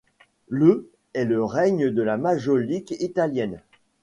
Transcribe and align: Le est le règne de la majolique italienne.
Le 0.47 0.89
est 1.13 1.25
le 1.25 1.43
règne 1.45 1.91
de 1.91 2.01
la 2.01 2.17
majolique 2.17 2.95
italienne. 3.01 3.61